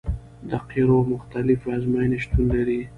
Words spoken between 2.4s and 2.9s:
لري